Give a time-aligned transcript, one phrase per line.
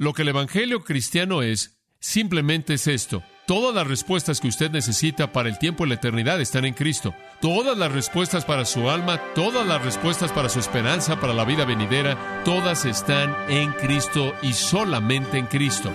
[0.00, 3.24] Lo que el Evangelio cristiano es, simplemente es esto.
[3.48, 7.16] Todas las respuestas que usted necesita para el tiempo y la eternidad están en Cristo.
[7.40, 11.64] Todas las respuestas para su alma, todas las respuestas para su esperanza, para la vida
[11.64, 15.90] venidera, todas están en Cristo y solamente en Cristo.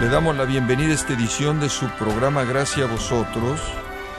[0.00, 3.60] Le damos la bienvenida a esta edición de su programa Gracia a vosotros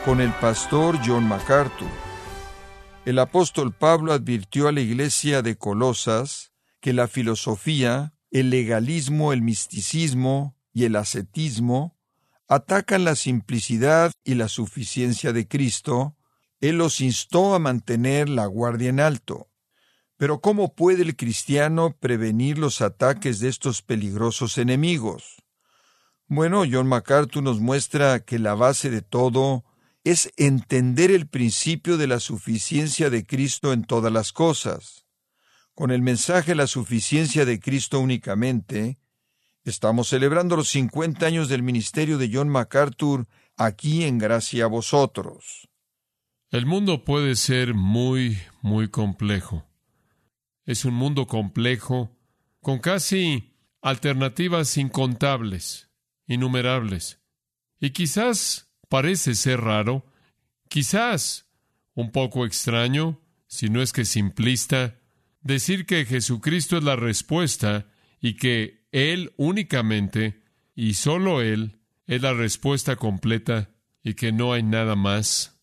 [0.05, 1.87] con el pastor John MacArthur.
[3.05, 6.51] El apóstol Pablo advirtió a la iglesia de Colosas
[6.81, 11.97] que la filosofía, el legalismo, el misticismo y el ascetismo
[12.49, 16.17] atacan la simplicidad y la suficiencia de Cristo.
[16.59, 19.49] Él los instó a mantener la guardia en alto.
[20.17, 25.43] Pero ¿cómo puede el cristiano prevenir los ataques de estos peligrosos enemigos?
[26.27, 29.63] Bueno, John MacArthur nos muestra que la base de todo
[30.03, 35.05] es entender el principio de la suficiencia de Cristo en todas las cosas.
[35.73, 38.99] Con el mensaje la suficiencia de Cristo únicamente,
[39.63, 45.69] estamos celebrando los 50 años del ministerio de John MacArthur aquí en Gracia a vosotros.
[46.49, 49.65] El mundo puede ser muy, muy complejo.
[50.65, 52.15] Es un mundo complejo
[52.61, 55.89] con casi alternativas incontables
[56.27, 57.21] innumerables.
[57.79, 60.05] Y quizás parece ser raro,
[60.69, 61.47] quizás
[61.95, 64.99] un poco extraño, si no es que simplista,
[65.41, 67.87] decir que Jesucristo es la respuesta
[68.21, 70.43] y que Él únicamente
[70.75, 73.71] y solo Él es la respuesta completa
[74.03, 75.59] y que no hay nada más.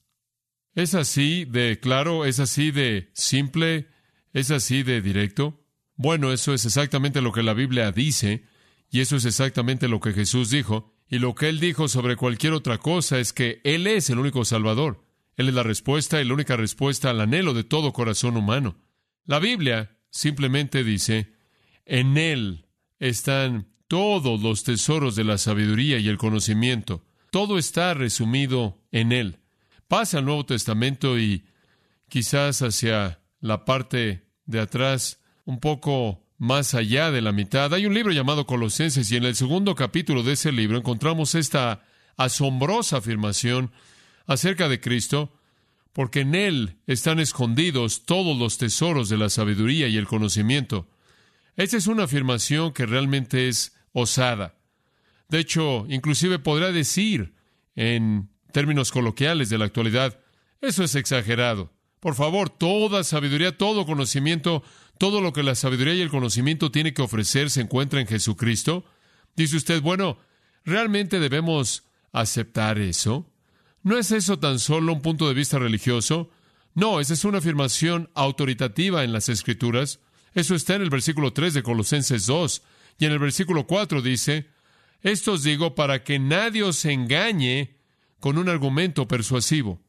[0.74, 2.24] ¿Es así de claro?
[2.24, 3.86] ¿Es así de simple?
[4.32, 5.64] ¿Es así de directo?
[5.94, 8.44] Bueno, eso es exactamente lo que la Biblia dice,
[8.90, 10.96] y eso es exactamente lo que Jesús dijo.
[11.10, 14.44] Y lo que Él dijo sobre cualquier otra cosa es que Él es el único
[14.44, 15.04] Salvador.
[15.36, 18.76] Él es la respuesta y la única respuesta al anhelo de todo corazón humano.
[19.24, 21.34] La Biblia simplemente dice,
[21.84, 22.66] en Él
[23.00, 27.04] están todos los tesoros de la sabiduría y el conocimiento.
[27.32, 29.40] Todo está resumido en Él.
[29.88, 31.44] Pasa al Nuevo Testamento y
[32.08, 37.72] quizás hacia la parte de atrás un poco más allá de la mitad.
[37.74, 41.84] Hay un libro llamado Colosenses y en el segundo capítulo de ese libro encontramos esta
[42.16, 43.70] asombrosa afirmación
[44.26, 45.34] acerca de Cristo,
[45.92, 50.88] porque en Él están escondidos todos los tesoros de la sabiduría y el conocimiento.
[51.56, 54.54] Esta es una afirmación que realmente es osada.
[55.28, 57.34] De hecho, inclusive podrá decir,
[57.76, 60.18] en términos coloquiales de la actualidad,
[60.62, 61.70] eso es exagerado.
[62.00, 64.62] Por favor, toda sabiduría, todo conocimiento
[65.00, 68.84] todo lo que la sabiduría y el conocimiento tiene que ofrecer se encuentra en Jesucristo?
[69.34, 70.18] Dice usted, bueno,
[70.62, 73.32] ¿realmente debemos aceptar eso?
[73.82, 76.28] ¿No es eso tan solo un punto de vista religioso?
[76.74, 80.00] No, esa es una afirmación autoritativa en las Escrituras.
[80.34, 82.62] Eso está en el versículo 3 de Colosenses 2.
[82.98, 84.50] Y en el versículo 4 dice,
[85.00, 87.78] Esto os digo para que nadie os engañe
[88.18, 89.80] con un argumento persuasivo.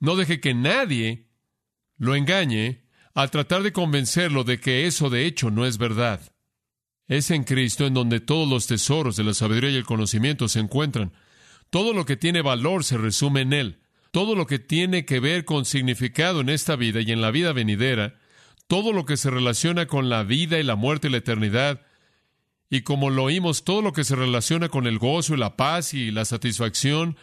[0.00, 1.28] No deje que nadie
[1.98, 2.89] lo engañe
[3.20, 6.22] al tratar de convencerlo de que eso de hecho no es verdad.
[7.06, 10.60] Es en Cristo en donde todos los tesoros de la sabiduría y el conocimiento se
[10.60, 11.12] encuentran.
[11.68, 13.80] Todo lo que tiene valor se resume en Él.
[14.10, 17.52] Todo lo que tiene que ver con significado en esta vida y en la vida
[17.52, 18.18] venidera,
[18.68, 21.82] todo lo que se relaciona con la vida y la muerte y la eternidad,
[22.70, 25.92] y como lo oímos, todo lo que se relaciona con el gozo y la paz
[25.92, 27.18] y la satisfacción,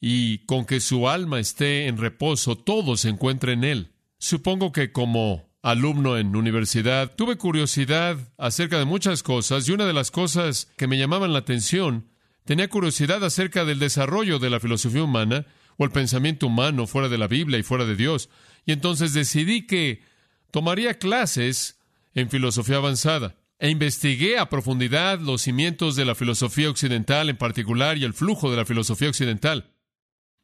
[0.00, 3.95] y con que su alma esté en reposo, todo se encuentra en Él.
[4.26, 9.92] Supongo que como alumno en universidad tuve curiosidad acerca de muchas cosas y una de
[9.92, 12.08] las cosas que me llamaban la atención
[12.44, 17.18] tenía curiosidad acerca del desarrollo de la filosofía humana o el pensamiento humano fuera de
[17.18, 18.28] la Biblia y fuera de Dios.
[18.64, 20.02] Y entonces decidí que
[20.50, 21.78] tomaría clases
[22.12, 27.96] en filosofía avanzada e investigué a profundidad los cimientos de la filosofía occidental en particular
[27.96, 29.75] y el flujo de la filosofía occidental.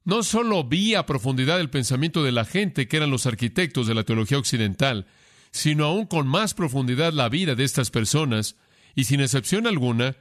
[0.05, 3.95] No solo vi a profundidad el pensamiento de la gente que eran los arquitectos de
[3.95, 5.07] la teología occidental,
[5.53, 8.57] sino aún con más profundidad la vida de estas personas,
[8.95, 10.17] y sin excepción alguna,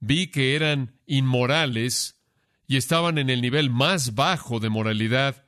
[0.00, 2.16] vi que eran inmorales
[2.68, 5.44] y estaban en el nivel más bajo de moralidad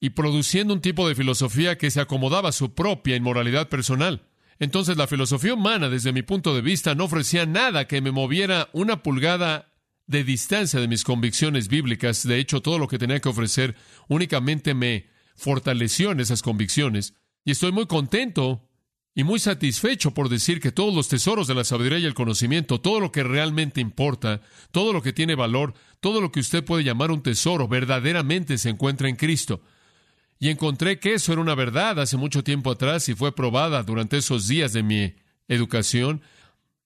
[0.00, 4.22] y produciendo un tipo de filosofía que se acomodaba a su propia inmoralidad personal.
[4.58, 8.68] Entonces la filosofía humana, desde mi punto de vista, no ofrecía nada que me moviera
[8.72, 9.71] una pulgada
[10.06, 12.26] de distancia de mis convicciones bíblicas.
[12.26, 13.76] De hecho, todo lo que tenía que ofrecer
[14.08, 15.06] únicamente me
[15.36, 17.14] fortaleció en esas convicciones.
[17.44, 18.68] Y estoy muy contento
[19.14, 22.80] y muy satisfecho por decir que todos los tesoros de la sabiduría y el conocimiento,
[22.80, 24.40] todo lo que realmente importa,
[24.70, 28.70] todo lo que tiene valor, todo lo que usted puede llamar un tesoro, verdaderamente se
[28.70, 29.60] encuentra en Cristo.
[30.38, 34.16] Y encontré que eso era una verdad hace mucho tiempo atrás y fue probada durante
[34.16, 35.14] esos días de mi
[35.46, 36.22] educación.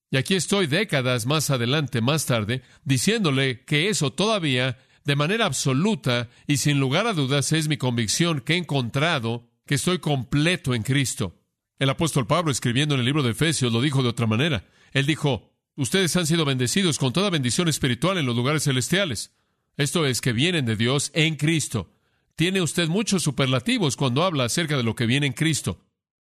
[0.09, 6.29] Y aquí estoy décadas más adelante, más tarde, diciéndole que eso todavía, de manera absoluta
[6.47, 10.83] y sin lugar a dudas, es mi convicción que he encontrado que estoy completo en
[10.83, 11.35] Cristo.
[11.77, 14.65] El apóstol Pablo, escribiendo en el libro de Efesios, lo dijo de otra manera.
[14.93, 19.33] Él dijo, ustedes han sido bendecidos con toda bendición espiritual en los lugares celestiales.
[19.75, 21.93] Esto es que vienen de Dios en Cristo.
[22.35, 25.85] Tiene usted muchos superlativos cuando habla acerca de lo que viene en Cristo.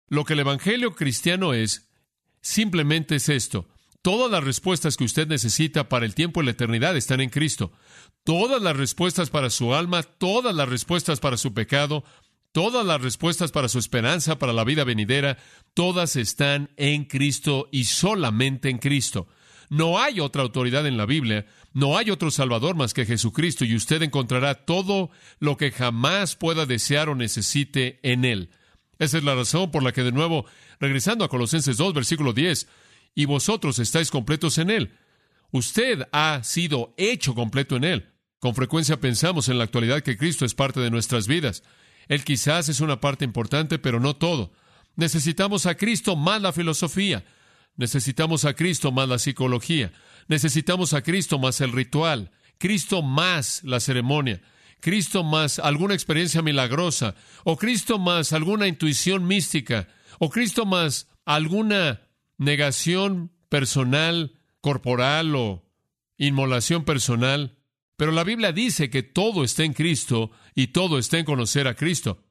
[0.07, 1.90] Lo que el Evangelio cristiano es,
[2.41, 3.67] simplemente es esto.
[4.01, 7.71] Todas las respuestas que usted necesita para el tiempo y la eternidad están en Cristo.
[8.23, 12.03] Todas las respuestas para su alma, todas las respuestas para su pecado,
[12.51, 15.37] todas las respuestas para su esperanza, para la vida venidera,
[15.75, 19.27] todas están en Cristo y solamente en Cristo.
[19.69, 23.75] No hay otra autoridad en la Biblia, no hay otro Salvador más que Jesucristo y
[23.75, 28.49] usted encontrará todo lo que jamás pueda desear o necesite en Él.
[29.01, 30.45] Esa es la razón por la que de nuevo,
[30.79, 32.67] regresando a Colosenses 2, versículo 10,
[33.15, 34.91] y vosotros estáis completos en Él.
[35.49, 38.13] Usted ha sido hecho completo en Él.
[38.37, 41.63] Con frecuencia pensamos en la actualidad que Cristo es parte de nuestras vidas.
[42.09, 44.53] Él quizás es una parte importante, pero no todo.
[44.95, 47.25] Necesitamos a Cristo más la filosofía.
[47.77, 49.91] Necesitamos a Cristo más la psicología.
[50.27, 52.29] Necesitamos a Cristo más el ritual.
[52.59, 54.43] Cristo más la ceremonia.
[54.81, 57.15] Cristo más alguna experiencia milagrosa.
[57.45, 59.87] O Cristo más alguna intuición mística.
[60.19, 62.01] O Cristo más alguna
[62.37, 65.63] negación personal, corporal o
[66.17, 67.57] inmolación personal.
[67.95, 71.75] Pero la Biblia dice que todo está en Cristo y todo está en conocer a
[71.75, 72.23] Cristo.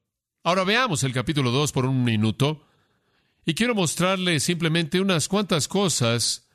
[0.43, 2.67] Ahora veamos el capítulo 2 por un minuto.
[3.47, 6.49] Y quiero mostrarle simplemente unas cuantas cosas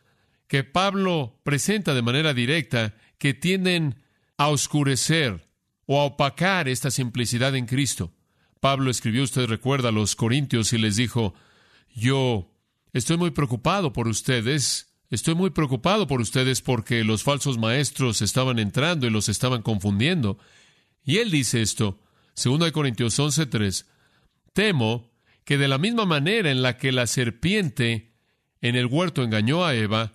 [0.47, 4.03] que Pablo presenta de manera directa que tienden
[4.37, 5.44] a oscurecer
[5.85, 8.11] o a opacar esta simplicidad en Cristo.
[8.59, 11.33] Pablo escribió, usted recuerda, a los Corintios y les dijo,
[11.93, 12.51] yo
[12.93, 18.59] estoy muy preocupado por ustedes, estoy muy preocupado por ustedes porque los falsos maestros estaban
[18.59, 20.39] entrando y los estaban confundiendo.
[21.03, 21.99] Y él dice esto,
[22.35, 23.85] 2 Corintios 11:3,
[24.53, 25.11] temo
[25.43, 28.13] que de la misma manera en la que la serpiente
[28.61, 30.13] en el huerto engañó a Eva,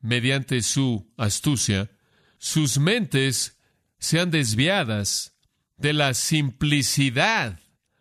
[0.00, 1.90] mediante su astucia,
[2.38, 3.57] sus mentes
[3.98, 5.36] sean desviadas
[5.76, 7.60] de la simplicidad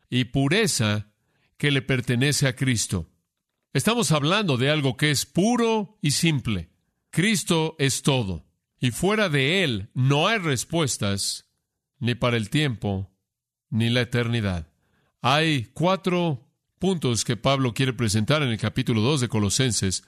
[0.09, 1.11] y pureza
[1.57, 3.09] que le pertenece a Cristo.
[3.73, 6.69] Estamos hablando de algo que es puro y simple.
[7.09, 8.45] Cristo es todo,
[8.79, 11.49] y fuera de Él no hay respuestas
[11.99, 13.11] ni para el tiempo
[13.69, 14.67] ni la eternidad.
[15.21, 16.47] Hay cuatro
[16.79, 20.03] puntos que Pablo quiere presentar en el capítulo 2 de Colosenses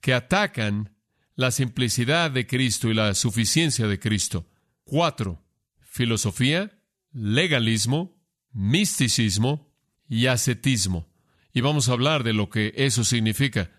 [0.00, 0.96] que atacan
[1.34, 4.46] la simplicidad de Cristo y la suficiencia de Cristo.
[4.84, 5.42] Cuatro,
[5.80, 6.78] filosofía,
[7.12, 8.20] legalismo,
[8.52, 9.72] misticismo
[10.08, 11.08] y ascetismo.
[11.52, 13.70] Y vamos a hablar de lo que eso significa.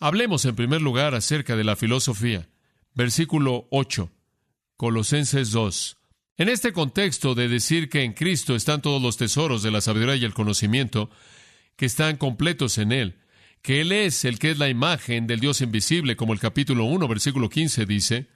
[0.00, 2.48] Hablemos en primer lugar acerca de la filosofía.
[2.94, 4.10] Versículo 8,
[4.76, 5.96] Colosenses 2.
[6.38, 10.16] En este contexto de decir que en Cristo están todos los tesoros de la sabiduría
[10.16, 11.10] y el conocimiento,
[11.76, 13.18] que están completos en Él,
[13.62, 17.06] que Él es el que es la imagen del Dios invisible, como el capítulo 1,
[17.06, 18.26] versículo 15 dice.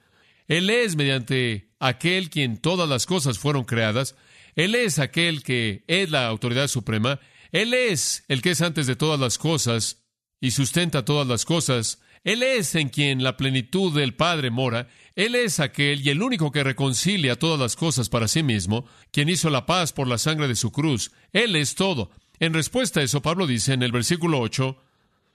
[0.47, 4.15] Él es mediante aquel quien todas las cosas fueron creadas.
[4.55, 7.19] Él es aquel que es la autoridad suprema.
[7.51, 10.03] Él es el que es antes de todas las cosas
[10.39, 11.99] y sustenta todas las cosas.
[12.23, 14.87] Él es en quien la plenitud del Padre mora.
[15.15, 19.29] Él es aquel y el único que reconcilia todas las cosas para sí mismo, quien
[19.29, 21.11] hizo la paz por la sangre de su cruz.
[21.31, 22.11] Él es todo.
[22.39, 24.77] En respuesta a eso, Pablo dice en el versículo 8,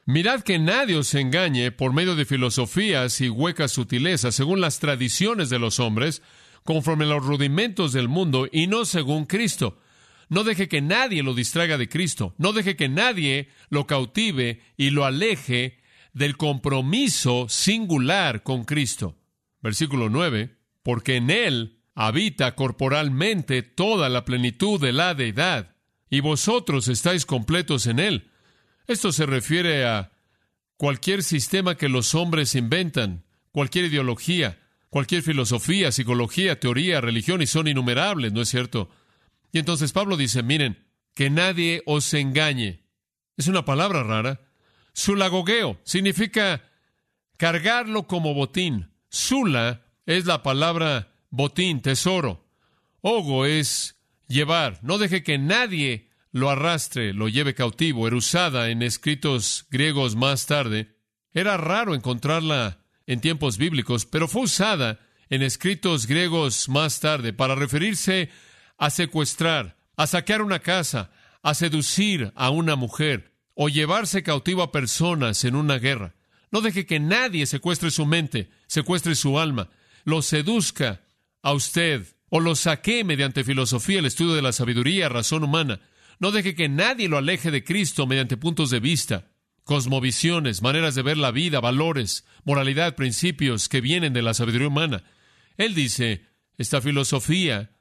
[0.04, 5.48] Mirad que nadie os engañe por medio de filosofías y huecas sutilezas, según las tradiciones
[5.48, 6.22] de los hombres,
[6.64, 9.78] conforme a los rudimentos del mundo y no según Cristo.
[10.28, 12.34] No deje que nadie lo distraiga de Cristo.
[12.38, 15.78] No deje que nadie lo cautive y lo aleje
[16.14, 19.18] del compromiso singular con Cristo.
[19.60, 20.56] Versículo 9.
[20.82, 25.76] Porque en Él habita corporalmente toda la plenitud de la deidad
[26.10, 28.31] y vosotros estáis completos en Él.
[28.86, 30.12] Esto se refiere a
[30.76, 34.58] cualquier sistema que los hombres inventan, cualquier ideología,
[34.90, 38.90] cualquier filosofía, psicología, teoría, religión, y son innumerables, ¿no es cierto?
[39.52, 40.84] Y entonces Pablo dice, miren,
[41.14, 42.82] que nadie os engañe.
[43.36, 44.40] Es una palabra rara.
[44.92, 46.62] Sulagogueo significa
[47.36, 48.90] cargarlo como botín.
[49.08, 52.46] Sula es la palabra botín, tesoro.
[53.00, 53.96] Ogo es
[54.28, 54.78] llevar.
[54.82, 58.06] No deje que nadie lo arrastre, lo lleve cautivo.
[58.06, 60.96] Era usada en escritos griegos más tarde.
[61.32, 64.98] Era raro encontrarla en tiempos bíblicos, pero fue usada
[65.28, 68.30] en escritos griegos más tarde para referirse
[68.78, 71.10] a secuestrar, a saquear una casa,
[71.42, 76.14] a seducir a una mujer o llevarse cautivo a personas en una guerra.
[76.50, 79.70] No deje que nadie secuestre su mente, secuestre su alma,
[80.04, 81.02] lo seduzca
[81.42, 85.80] a usted o lo saquee mediante filosofía, el estudio de la sabiduría, razón humana.
[86.22, 89.32] No deje que nadie lo aleje de Cristo mediante puntos de vista,
[89.64, 95.02] cosmovisiones, maneras de ver la vida, valores, moralidad, principios que vienen de la sabiduría humana.
[95.56, 97.72] Él dice, esta filosofía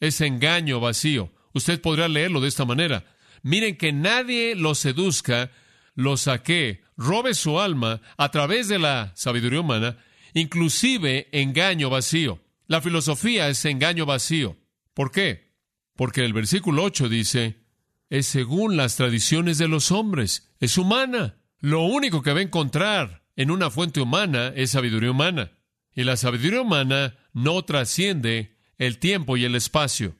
[0.00, 1.32] es engaño vacío.
[1.54, 3.04] Usted podrá leerlo de esta manera.
[3.42, 5.52] Miren que nadie lo seduzca,
[5.94, 9.98] lo saque, robe su alma a través de la sabiduría humana,
[10.34, 12.40] inclusive engaño vacío.
[12.66, 14.56] La filosofía es engaño vacío.
[14.94, 15.52] ¿Por qué?
[15.94, 17.67] Porque el versículo 8 dice,
[18.10, 21.36] es según las tradiciones de los hombres, es humana.
[21.60, 25.52] Lo único que va a encontrar en una fuente humana es sabiduría humana.
[25.94, 30.16] Y la sabiduría humana no trasciende el tiempo y el espacio.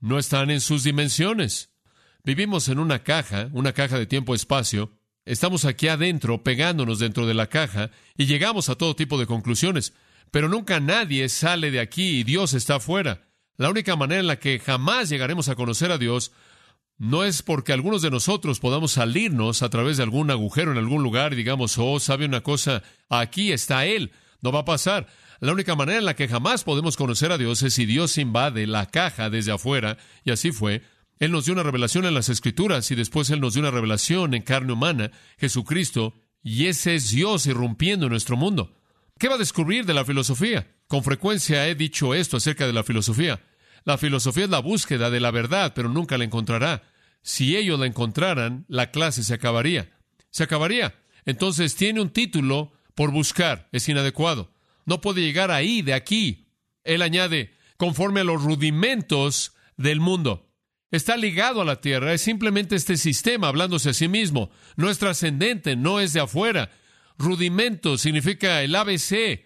[0.00, 1.70] No están en sus dimensiones.
[2.22, 4.92] Vivimos en una caja, una caja de tiempo-espacio.
[5.24, 9.94] Estamos aquí adentro, pegándonos dentro de la caja, y llegamos a todo tipo de conclusiones.
[10.30, 13.22] Pero nunca nadie sale de aquí y Dios está afuera.
[13.56, 16.32] La única manera en la que jamás llegaremos a conocer a Dios
[16.98, 21.02] no es porque algunos de nosotros podamos salirnos a través de algún agujero en algún
[21.02, 24.12] lugar y digamos, oh, sabe una cosa, aquí está Él.
[24.40, 25.06] No va a pasar.
[25.40, 28.66] La única manera en la que jamás podemos conocer a Dios es si Dios invade
[28.66, 30.82] la caja desde afuera, y así fue.
[31.18, 34.34] Él nos dio una revelación en las Escrituras y después Él nos dio una revelación
[34.34, 38.78] en carne humana, Jesucristo, y ese es Dios irrumpiendo en nuestro mundo.
[39.18, 40.74] ¿Qué va a descubrir de la filosofía?
[40.88, 43.40] Con frecuencia he dicho esto acerca de la filosofía.
[43.84, 46.82] La filosofía es la búsqueda de la verdad, pero nunca la encontrará.
[47.22, 49.90] Si ellos la encontraran, la clase se acabaría.
[50.30, 50.94] Se acabaría.
[51.24, 53.68] Entonces tiene un título por buscar.
[53.72, 54.52] Es inadecuado.
[54.86, 56.48] No puede llegar ahí, de aquí.
[56.82, 60.50] Él añade, conforme a los rudimentos del mundo.
[60.90, 64.50] Está ligado a la tierra, es simplemente este sistema hablándose a sí mismo.
[64.76, 66.70] No es trascendente, no es de afuera.
[67.18, 69.44] Rudimento significa el ABC,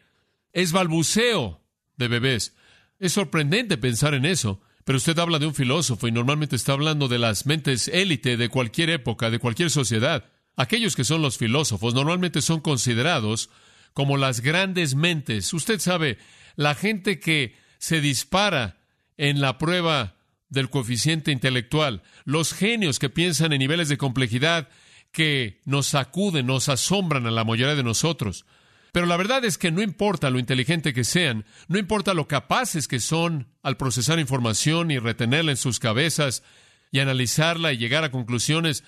[0.53, 1.63] es balbuceo
[1.97, 2.55] de bebés.
[2.99, 7.07] Es sorprendente pensar en eso, pero usted habla de un filósofo y normalmente está hablando
[7.07, 10.25] de las mentes élite de cualquier época, de cualquier sociedad.
[10.57, 13.51] Aquellos que son los filósofos normalmente son considerados
[13.93, 15.53] como las grandes mentes.
[15.53, 16.19] Usted sabe,
[16.57, 18.79] la gente que se dispara
[19.17, 20.17] en la prueba
[20.49, 24.69] del coeficiente intelectual, los genios que piensan en niveles de complejidad
[25.13, 28.45] que nos sacuden, nos asombran a la mayoría de nosotros.
[28.93, 32.89] Pero la verdad es que no importa lo inteligente que sean, no importa lo capaces
[32.89, 36.43] que son al procesar información y retenerla en sus cabezas
[36.91, 38.85] y analizarla y llegar a conclusiones,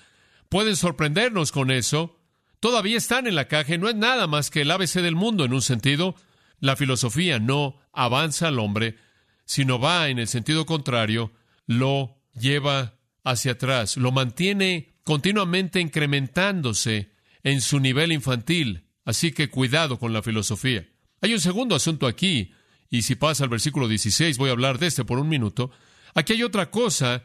[0.49, 2.19] pueden sorprendernos con eso,
[2.59, 5.45] todavía están en la caja y no es nada más que el ABC del mundo
[5.45, 6.15] en un sentido.
[6.59, 8.97] La filosofía no avanza al hombre,
[9.45, 11.31] sino va en el sentido contrario,
[11.67, 17.11] lo lleva hacia atrás, lo mantiene continuamente incrementándose
[17.43, 18.90] en su nivel infantil.
[19.05, 20.87] Así que cuidado con la filosofía.
[21.21, 22.53] Hay un segundo asunto aquí,
[22.89, 25.71] y si pasa al versículo 16, voy a hablar de este por un minuto.
[26.13, 27.23] Aquí hay otra cosa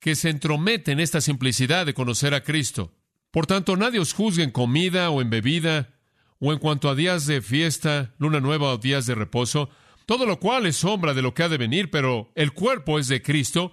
[0.00, 2.94] que se entromete en esta simplicidad de conocer a Cristo.
[3.30, 5.94] Por tanto, nadie os juzgue en comida o en bebida,
[6.38, 9.70] o en cuanto a días de fiesta, luna nueva o días de reposo,
[10.06, 13.08] todo lo cual es sombra de lo que ha de venir, pero el cuerpo es
[13.08, 13.72] de Cristo.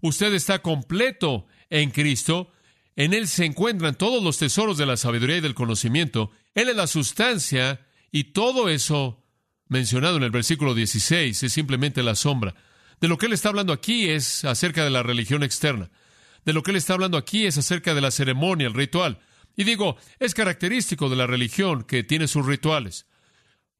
[0.00, 2.50] Usted está completo en Cristo.
[2.98, 6.32] En Él se encuentran todos los tesoros de la sabiduría y del conocimiento.
[6.52, 9.24] Él es la sustancia y todo eso
[9.68, 12.56] mencionado en el versículo 16 es simplemente la sombra.
[13.00, 15.92] De lo que Él está hablando aquí es acerca de la religión externa.
[16.44, 19.20] De lo que él está hablando aquí es acerca de la ceremonia, el ritual.
[19.54, 23.06] Y digo, es característico de la religión que tiene sus rituales.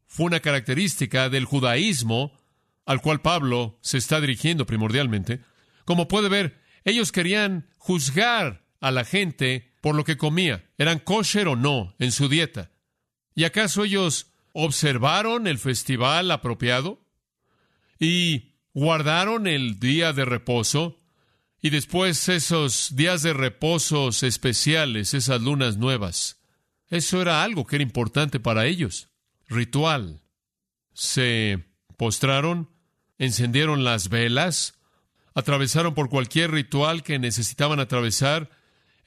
[0.07, 2.39] Fue una característica del judaísmo
[2.87, 5.41] al cual Pablo se está dirigiendo primordialmente.
[5.85, 10.69] Como puede ver, ellos querían juzgar a la gente por lo que comía.
[10.79, 12.71] ¿Eran kosher o no en su dieta?
[13.35, 17.01] ¿Y acaso ellos observaron el festival apropiado?
[17.99, 21.01] ¿Y guardaron el día de reposo?
[21.61, 26.41] Y después esos días de reposos especiales, esas lunas nuevas.
[26.89, 29.09] Eso era algo que era importante para ellos.
[29.49, 30.23] Ritual.
[30.93, 31.65] Se
[31.97, 32.71] postraron,
[33.19, 34.79] encendieron las velas,
[35.35, 38.51] atravesaron por cualquier ritual que necesitaban atravesar.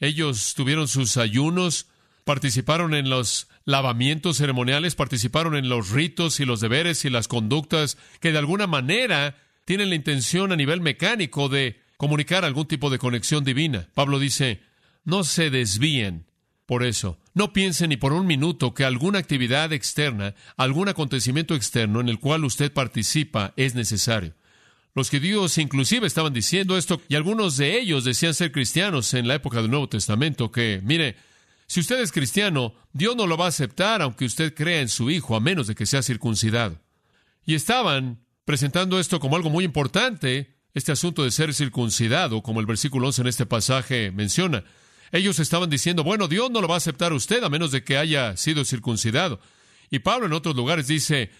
[0.01, 1.88] Ellos tuvieron sus ayunos,
[2.25, 7.98] participaron en los lavamientos ceremoniales, participaron en los ritos y los deberes y las conductas
[8.20, 12.98] que de alguna manera tienen la intención a nivel mecánico de comunicar algún tipo de
[12.98, 13.88] conexión divina.
[13.93, 14.62] Pablo dice,
[15.05, 16.25] no se desvíen
[16.65, 17.20] por eso.
[17.34, 22.20] No piensen ni por un minuto que alguna actividad externa, algún acontecimiento externo en el
[22.20, 24.34] cual usted participa es necesario.
[24.93, 29.36] Los judíos inclusive estaban diciendo esto y algunos de ellos decían ser cristianos en la
[29.36, 31.15] época del Nuevo Testamento que, mire,
[31.65, 35.10] si usted es cristiano, Dios no lo va a aceptar aunque usted crea en su
[35.10, 36.77] Hijo, a menos de que sea circuncidado.
[37.45, 42.65] Y estaban presentando esto como algo muy importante, este asunto de ser circuncidado, como el
[42.65, 44.65] versículo 11 en este pasaje menciona.
[45.13, 47.86] Ellos estaban diciendo, bueno, Dios no lo va a aceptar a usted a menos de
[47.86, 49.39] que haya sido circuncidado.
[49.89, 51.31] Y Pablo en otros lugares dice,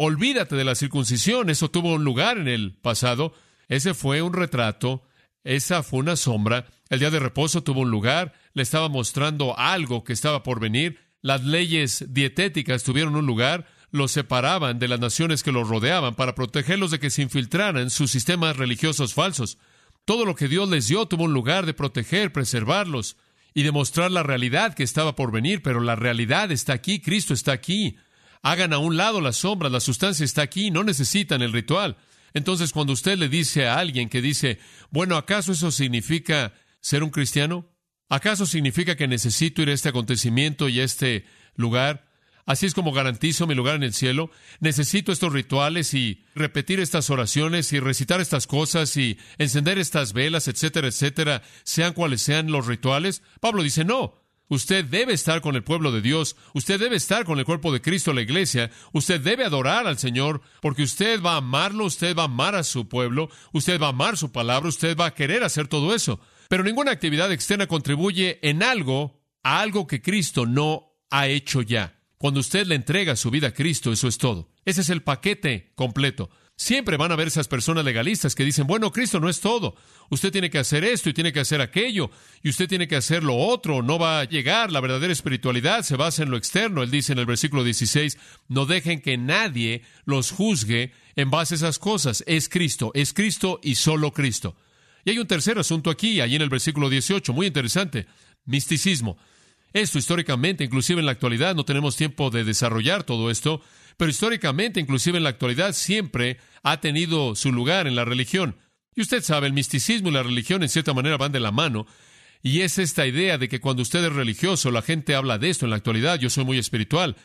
[0.00, 3.34] olvídate de la circuncisión, eso tuvo un lugar en el pasado,
[3.66, 5.02] ese fue un retrato,
[5.42, 10.04] esa fue una sombra, el día de reposo tuvo un lugar, le estaba mostrando algo
[10.04, 15.42] que estaba por venir, las leyes dietéticas tuvieron un lugar, los separaban de las naciones
[15.42, 19.58] que los rodeaban para protegerlos de que se infiltraran sus sistemas religiosos falsos.
[20.04, 23.16] Todo lo que Dios les dio tuvo un lugar de proteger, preservarlos
[23.52, 27.50] y demostrar la realidad que estaba por venir, pero la realidad está aquí, Cristo está
[27.50, 27.96] aquí.
[28.42, 31.96] Hagan a un lado las sombras, la sustancia está aquí, no necesitan el ritual.
[32.34, 34.58] Entonces, cuando usted le dice a alguien que dice,
[34.90, 37.66] bueno, ¿acaso eso significa ser un cristiano?
[38.08, 41.24] ¿Acaso significa que necesito ir a este acontecimiento y a este
[41.56, 42.08] lugar?
[42.46, 44.30] Así es como garantizo mi lugar en el cielo.
[44.60, 50.48] Necesito estos rituales y repetir estas oraciones y recitar estas cosas y encender estas velas,
[50.48, 53.22] etcétera, etcétera, sean cuales sean los rituales.
[53.40, 54.14] Pablo dice, no,
[54.48, 57.82] Usted debe estar con el pueblo de Dios, usted debe estar con el cuerpo de
[57.82, 62.22] Cristo, la iglesia, usted debe adorar al Señor, porque usted va a amarlo, usted va
[62.22, 65.44] a amar a su pueblo, usted va a amar su palabra, usted va a querer
[65.44, 66.18] hacer todo eso.
[66.48, 72.00] Pero ninguna actividad externa contribuye en algo a algo que Cristo no ha hecho ya.
[72.16, 74.50] Cuando usted le entrega su vida a Cristo, eso es todo.
[74.64, 76.30] Ese es el paquete completo.
[76.60, 79.76] Siempre van a haber esas personas legalistas que dicen, bueno, Cristo no es todo.
[80.10, 82.10] Usted tiene que hacer esto y tiene que hacer aquello,
[82.42, 84.72] y usted tiene que hacer lo otro, no va a llegar.
[84.72, 86.82] La verdadera espiritualidad se basa en lo externo.
[86.82, 91.58] Él dice en el versículo 16, no dejen que nadie los juzgue en base a
[91.58, 92.24] esas cosas.
[92.26, 94.56] Es Cristo, es Cristo y solo Cristo.
[95.04, 98.08] Y hay un tercer asunto aquí, ahí en el versículo 18, muy interesante,
[98.46, 99.16] misticismo.
[99.72, 103.60] Esto históricamente, inclusive en la actualidad, no tenemos tiempo de desarrollar todo esto,
[103.98, 108.56] pero históricamente, inclusive en la actualidad, siempre ha tenido su lugar en la religión.
[108.94, 111.86] Y usted sabe, el misticismo y la religión en cierta manera van de la mano,
[112.42, 115.66] y es esta idea de que cuando usted es religioso, la gente habla de esto
[115.66, 117.16] en la actualidad, yo soy muy espiritual.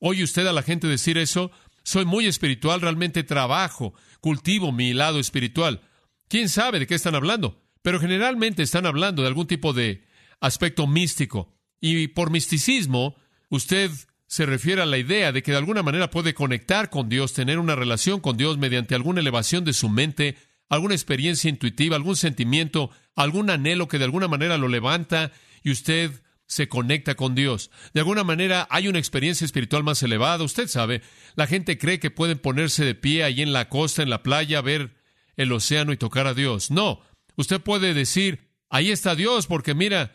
[0.00, 1.52] ¿Oye usted a la gente decir eso?
[1.84, 5.82] Soy muy espiritual, realmente trabajo, cultivo mi lado espiritual.
[6.28, 7.62] ¿Quién sabe de qué están hablando?
[7.82, 10.04] Pero generalmente están hablando de algún tipo de
[10.40, 11.54] aspecto místico.
[11.80, 13.14] Y por misticismo,
[13.48, 13.92] usted
[14.26, 17.58] se refiere a la idea de que de alguna manera puede conectar con Dios, tener
[17.58, 20.36] una relación con Dios mediante alguna elevación de su mente,
[20.68, 26.10] alguna experiencia intuitiva, algún sentimiento, algún anhelo que de alguna manera lo levanta y usted
[26.46, 27.70] se conecta con Dios.
[27.92, 30.44] De alguna manera hay una experiencia espiritual más elevada.
[30.44, 31.02] Usted sabe,
[31.34, 34.60] la gente cree que pueden ponerse de pie ahí en la costa, en la playa,
[34.60, 34.96] ver
[35.36, 36.70] el océano y tocar a Dios.
[36.70, 37.00] No,
[37.36, 40.12] usted puede decir, ahí está Dios, porque mira,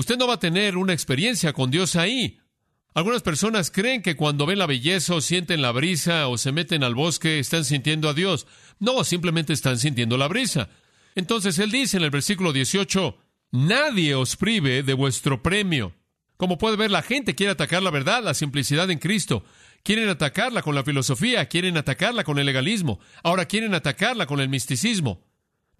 [0.00, 2.39] Usted no va a tener una experiencia con Dios ahí.
[2.92, 6.82] Algunas personas creen que cuando ven la belleza o sienten la brisa o se meten
[6.82, 8.46] al bosque están sintiendo a Dios.
[8.80, 10.68] No, simplemente están sintiendo la brisa.
[11.14, 13.16] Entonces él dice en el versículo 18,
[13.52, 15.94] nadie os prive de vuestro premio.
[16.36, 19.44] Como puede ver, la gente quiere atacar la verdad, la simplicidad en Cristo.
[19.82, 22.98] Quieren atacarla con la filosofía, quieren atacarla con el legalismo.
[23.22, 25.22] Ahora quieren atacarla con el misticismo.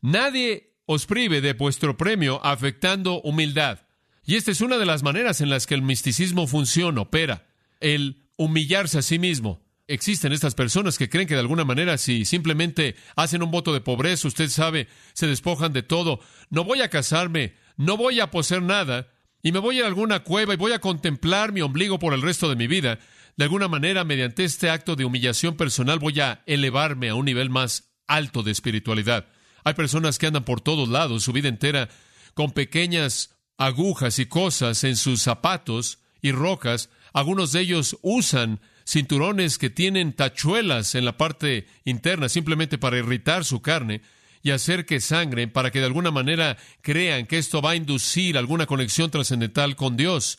[0.01, 3.81] Nadie os prive de vuestro premio afectando humildad.
[4.30, 7.48] Y esta es una de las maneras en las que el misticismo funciona, opera,
[7.80, 9.60] el humillarse a sí mismo.
[9.88, 13.80] Existen estas personas que creen que de alguna manera si simplemente hacen un voto de
[13.80, 18.62] pobreza, usted sabe, se despojan de todo, no voy a casarme, no voy a poseer
[18.62, 19.08] nada,
[19.42, 22.48] y me voy a, alguna cueva y voy a contemplar mi ombligo por el resto
[22.48, 23.00] de mi vida,
[23.36, 27.50] de alguna manera, mediante este acto de humillación personal, voy a elevarme a un nivel
[27.50, 29.26] más alto de espiritualidad.
[29.64, 31.88] Hay personas que andan por todos lados su vida entera
[32.34, 36.88] con pequeñas agujas y cosas en sus zapatos y rocas.
[37.12, 43.44] Algunos de ellos usan cinturones que tienen tachuelas en la parte interna simplemente para irritar
[43.44, 44.01] su carne
[44.42, 48.38] y hacer que sangren para que de alguna manera crean que esto va a inducir
[48.38, 50.38] alguna conexión trascendental con Dios.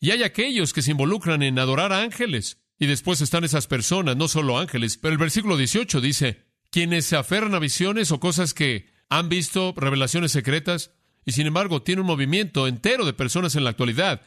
[0.00, 2.58] Y hay aquellos que se involucran en adorar a ángeles.
[2.78, 7.16] Y después están esas personas, no solo ángeles, pero el versículo 18 dice, quienes se
[7.16, 10.90] aferran a visiones o cosas que han visto, revelaciones secretas,
[11.26, 14.22] y sin embargo, tiene un movimiento entero de personas en la actualidad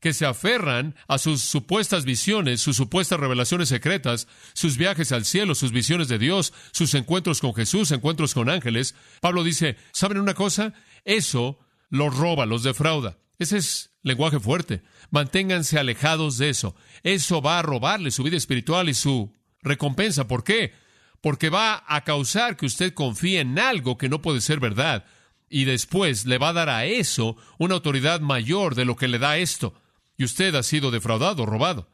[0.00, 5.54] que se aferran a sus supuestas visiones, sus supuestas revelaciones secretas, sus viajes al cielo,
[5.54, 8.94] sus visiones de Dios, sus encuentros con Jesús, encuentros con ángeles.
[9.20, 10.74] Pablo dice, ¿saben una cosa?
[11.04, 11.58] Eso
[11.90, 13.18] los roba, los defrauda.
[13.38, 14.82] Ese es lenguaje fuerte.
[15.10, 16.76] Manténganse alejados de eso.
[17.02, 20.28] Eso va a robarle su vida espiritual y su recompensa.
[20.28, 20.72] ¿Por qué?
[21.24, 25.06] porque va a causar que usted confíe en algo que no puede ser verdad,
[25.48, 29.18] y después le va a dar a eso una autoridad mayor de lo que le
[29.18, 29.74] da esto,
[30.16, 31.88] y usted ha sido defraudado, robado.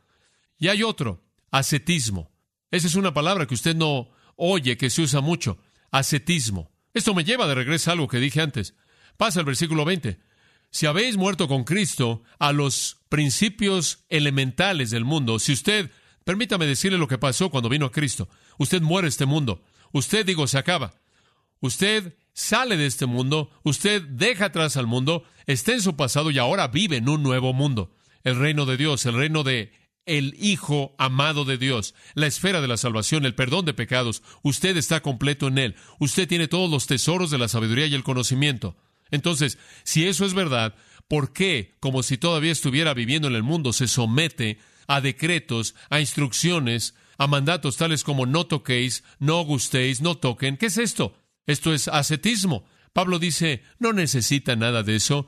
[0.59, 2.31] Y hay otro, ascetismo.
[2.71, 4.11] Esa es una palabra que usted no
[4.41, 5.59] oye, que se usa mucho,
[5.91, 6.71] ascetismo.
[6.95, 8.75] Esto me lleva de regreso a algo que dije antes.
[9.17, 10.19] Pasa el versículo 20.
[10.71, 15.91] Si habéis muerto con Cristo a los principios elementales del mundo, si usted,
[16.25, 20.47] permítame decirle lo que pasó cuando vino a Cristo, usted muere este mundo, usted, digo,
[20.47, 20.95] se acaba.
[21.61, 26.39] Usted sale de este mundo, usted deja atrás al mundo, está en su pasado y
[26.39, 27.95] ahora vive en un nuevo mundo.
[28.23, 29.73] El reino de Dios, el reino de
[30.07, 34.23] el Hijo amado de Dios, la esfera de la salvación, el perdón de pecados.
[34.43, 35.77] Usted está completo en Él.
[35.99, 38.77] Usted tiene todos los tesoros de la sabiduría y el conocimiento.
[39.11, 40.75] Entonces, si eso es verdad,
[41.09, 46.01] ¿por qué, como si todavía estuviera viviendo en el mundo, se somete a decretos, a
[46.01, 50.57] instrucciones, a mandatos tales como no toquéis, no gustéis, no toquen?
[50.57, 51.20] ¿Qué es esto?
[51.51, 52.65] Esto es ascetismo.
[52.93, 55.27] Pablo dice, no necesita nada de eso.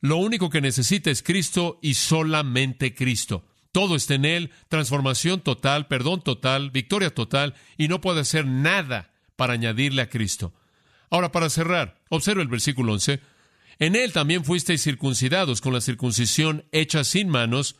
[0.00, 3.44] Lo único que necesita es Cristo y solamente Cristo.
[3.72, 9.12] Todo está en Él, transformación total, perdón total, victoria total, y no puede hacer nada
[9.36, 10.52] para añadirle a Cristo.
[11.10, 13.20] Ahora, para cerrar, observe el versículo 11.
[13.78, 17.76] En Él también fuisteis circuncidados con la circuncisión hecha sin manos,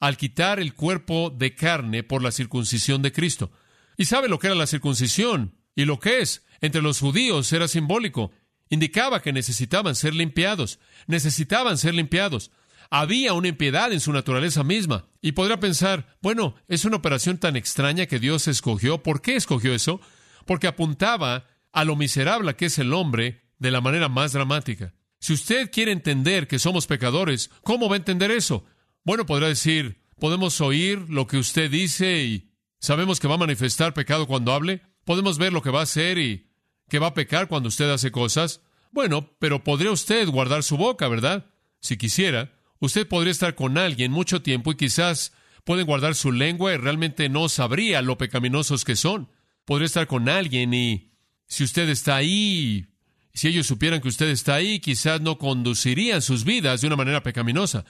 [0.00, 3.50] al quitar el cuerpo de carne por la circuncisión de Cristo.
[3.96, 5.54] ¿Y sabe lo que era la circuncisión?
[5.74, 6.45] ¿Y lo que es?
[6.60, 8.32] Entre los judíos era simbólico.
[8.68, 10.78] Indicaba que necesitaban ser limpiados.
[11.06, 12.50] Necesitaban ser limpiados.
[12.90, 15.06] Había una impiedad en su naturaleza misma.
[15.20, 19.02] Y podrá pensar, bueno, es una operación tan extraña que Dios escogió.
[19.02, 20.00] ¿Por qué escogió eso?
[20.44, 24.94] Porque apuntaba a lo miserable que es el hombre de la manera más dramática.
[25.18, 28.64] Si usted quiere entender que somos pecadores, ¿cómo va a entender eso?
[29.04, 33.94] Bueno, podrá decir, podemos oír lo que usted dice y sabemos que va a manifestar
[33.94, 34.82] pecado cuando hable.
[35.04, 36.45] Podemos ver lo que va a hacer y
[36.88, 38.60] que va a pecar cuando usted hace cosas.
[38.92, 41.46] Bueno, pero podría usted guardar su boca, ¿verdad?
[41.80, 42.52] Si quisiera.
[42.78, 45.32] Usted podría estar con alguien mucho tiempo y quizás
[45.64, 49.28] pueden guardar su lengua y realmente no sabría lo pecaminosos que son.
[49.64, 51.10] Podría estar con alguien y
[51.46, 52.86] si usted está ahí,
[53.34, 57.22] si ellos supieran que usted está ahí, quizás no conducirían sus vidas de una manera
[57.22, 57.84] pecaminosa.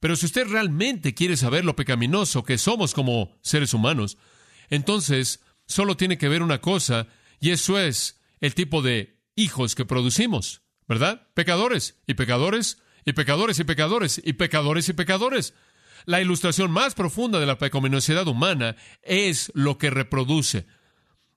[0.00, 4.16] Pero si usted realmente quiere saber lo pecaminoso que somos como seres humanos,
[4.70, 7.06] entonces solo tiene que ver una cosa,
[7.38, 11.28] y eso es el tipo de hijos que producimos, ¿verdad?
[11.34, 15.54] Pecadores y pecadores y pecadores y pecadores y pecadores y pecadores.
[16.06, 20.66] La ilustración más profunda de la pecaminosidad humana es lo que reproduce.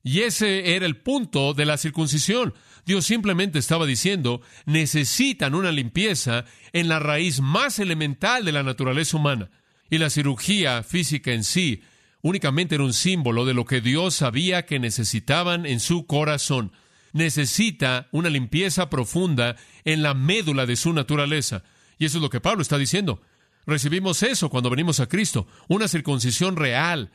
[0.04, 2.54] Y ese era el punto de la circuncisión.
[2.86, 9.16] Dios simplemente estaba diciendo, necesitan una limpieza en la raíz más elemental de la naturaleza
[9.16, 9.50] humana.
[9.90, 11.84] Y la cirugía física en sí
[12.22, 16.72] únicamente era un símbolo de lo que Dios sabía que necesitaban en su corazón
[17.14, 21.64] necesita una limpieza profunda en la médula de su naturaleza.
[21.98, 23.22] Y eso es lo que Pablo está diciendo.
[23.66, 27.12] Recibimos eso cuando venimos a Cristo, una circuncisión real,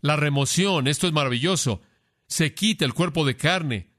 [0.00, 1.82] la remoción, esto es maravilloso.
[2.26, 3.90] Se quita el cuerpo de carne,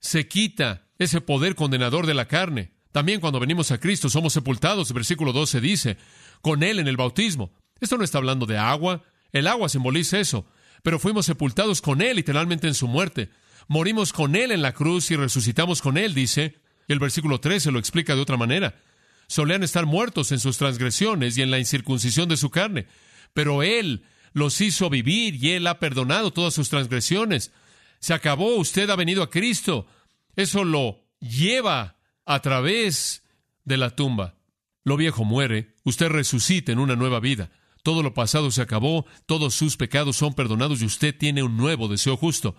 [0.00, 2.72] se quita ese poder condenador de la carne.
[2.92, 5.96] También cuando venimos a Cristo somos sepultados, versículo 12 dice,
[6.42, 7.52] con Él en el bautismo.
[7.80, 10.46] Esto no está hablando de agua, el agua simboliza eso,
[10.82, 13.30] pero fuimos sepultados con Él literalmente en su muerte.
[13.68, 16.56] Morimos con Él en la cruz y resucitamos con Él, dice.
[16.88, 18.80] Y el versículo 13 lo explica de otra manera.
[19.26, 22.86] Solían estar muertos en sus transgresiones y en la incircuncisión de su carne,
[23.34, 27.52] pero Él los hizo vivir y Él ha perdonado todas sus transgresiones.
[27.98, 29.86] Se acabó, usted ha venido a Cristo.
[30.36, 33.24] Eso lo lleva a través
[33.64, 34.36] de la tumba.
[34.84, 37.50] Lo viejo muere, usted resucita en una nueva vida.
[37.82, 41.88] Todo lo pasado se acabó, todos sus pecados son perdonados y usted tiene un nuevo
[41.88, 42.56] deseo justo.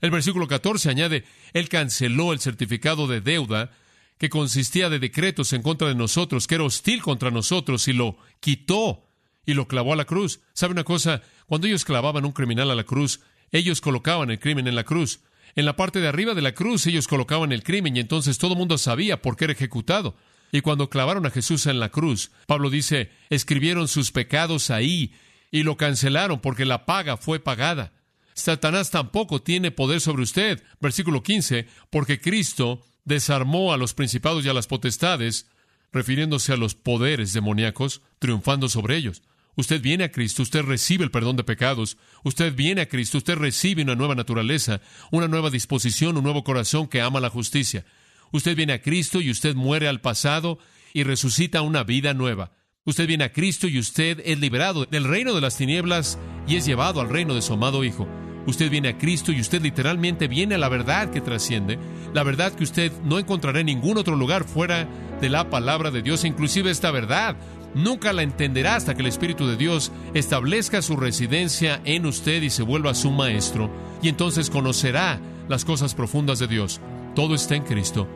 [0.00, 3.70] El versículo 14 añade, Él canceló el certificado de deuda
[4.18, 8.16] que consistía de decretos en contra de nosotros, que era hostil contra nosotros, y lo
[8.40, 9.04] quitó
[9.46, 10.40] y lo clavó a la cruz.
[10.52, 11.22] ¿Sabe una cosa?
[11.46, 15.20] Cuando ellos clavaban un criminal a la cruz, ellos colocaban el crimen en la cruz.
[15.54, 18.52] En la parte de arriba de la cruz ellos colocaban el crimen y entonces todo
[18.52, 20.16] el mundo sabía por qué era ejecutado.
[20.52, 25.14] Y cuando clavaron a Jesús en la cruz, Pablo dice, escribieron sus pecados ahí
[25.50, 27.92] y lo cancelaron porque la paga fue pagada.
[28.38, 30.62] Satanás tampoco tiene poder sobre usted.
[30.80, 35.46] Versículo 15, porque Cristo desarmó a los principados y a las potestades,
[35.92, 39.22] refiriéndose a los poderes demoníacos, triunfando sobre ellos.
[39.56, 43.36] Usted viene a Cristo, usted recibe el perdón de pecados, usted viene a Cristo, usted
[43.36, 47.84] recibe una nueva naturaleza, una nueva disposición, un nuevo corazón que ama la justicia.
[48.30, 50.60] Usted viene a Cristo y usted muere al pasado
[50.92, 52.52] y resucita una vida nueva.
[52.84, 56.64] Usted viene a Cristo y usted es liberado del reino de las tinieblas y es
[56.64, 58.06] llevado al reino de su amado Hijo.
[58.48, 61.78] Usted viene a Cristo y usted literalmente viene a la verdad que trasciende,
[62.14, 64.88] la verdad que usted no encontrará en ningún otro lugar fuera
[65.20, 67.36] de la palabra de Dios, inclusive esta verdad.
[67.74, 72.48] Nunca la entenderá hasta que el Espíritu de Dios establezca su residencia en usted y
[72.48, 76.80] se vuelva su maestro, y entonces conocerá las cosas profundas de Dios.
[77.14, 78.08] Todo está en Cristo.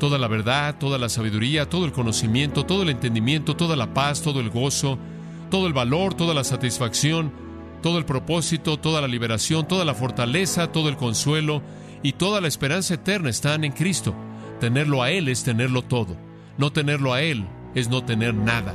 [0.00, 4.22] Toda la verdad, toda la sabiduría, todo el conocimiento, todo el entendimiento, toda la paz,
[4.22, 4.98] todo el gozo,
[5.50, 7.43] todo el valor, toda la satisfacción,
[7.84, 11.60] todo el propósito, toda la liberación, toda la fortaleza, todo el consuelo
[12.02, 14.14] y toda la esperanza eterna están en Cristo.
[14.58, 16.16] Tenerlo a Él es tenerlo todo.
[16.56, 18.74] No tenerlo a Él es no tener nada.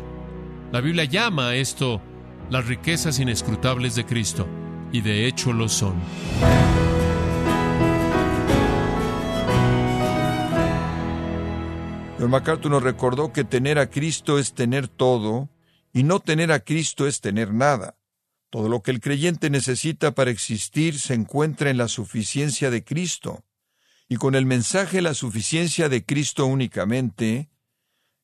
[0.71, 2.03] La Biblia llama a esto
[2.51, 4.45] las riquezas inescrutables de Cristo,
[4.91, 5.95] y de hecho lo son.
[12.19, 15.49] John MacArthur nos recordó que tener a Cristo es tener todo,
[15.93, 17.95] y no tener a Cristo es tener nada.
[18.49, 23.43] Todo lo que el creyente necesita para existir se encuentra en la suficiencia de Cristo.
[24.07, 27.49] Y con el mensaje la suficiencia de Cristo únicamente,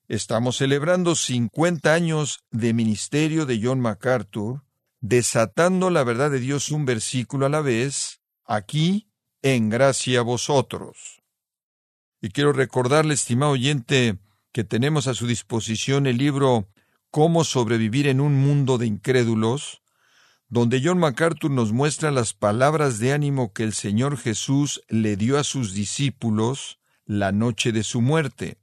[0.07, 4.63] estamos celebrando 50 años de ministerio de John MacArthur,
[4.99, 9.11] desatando la verdad de Dios un versículo a la vez, aquí,
[9.43, 11.21] en gracia a vosotros.
[12.19, 14.17] Y quiero recordarle, estimado oyente,
[14.51, 16.67] que tenemos a su disposición el libro
[17.11, 19.83] Cómo sobrevivir en un mundo de incrédulos,
[20.47, 25.39] donde John MacArthur nos muestra las palabras de ánimo que el Señor Jesús le dio
[25.39, 28.57] a sus discípulos la noche de su muerte.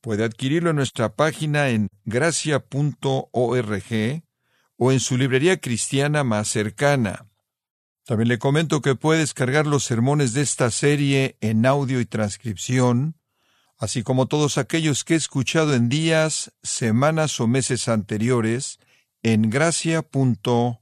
[0.00, 3.22] Puede adquirirlo en nuestra página en gracia.org
[4.76, 7.28] o en su librería cristiana más cercana.
[8.04, 13.16] También le comento que puede descargar los sermones de esta serie en audio y transcripción,
[13.78, 18.80] así como todos aquellos que he escuchado en días, semanas o meses anteriores
[19.22, 20.81] en gracia.org.